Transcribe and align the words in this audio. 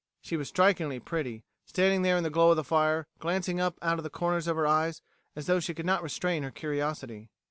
She 0.19 0.35
was 0.35 0.47
strikingly 0.47 0.99
pretty, 0.99 1.43
standing 1.63 2.01
there 2.01 2.17
in 2.17 2.23
the 2.23 2.31
glow 2.31 2.49
of 2.49 2.55
the 2.55 2.63
fire, 2.63 3.05
glancing 3.19 3.61
up 3.61 3.77
out 3.83 3.99
of 3.99 4.03
the 4.03 4.09
corners 4.09 4.47
of 4.47 4.55
her 4.55 4.65
eyes, 4.65 5.03
as 5.35 5.45
though 5.45 5.59
she 5.59 5.75
could 5.75 5.85
not 5.85 6.01
restrain 6.01 6.41
her 6.41 6.49
curiosity. 6.49 7.29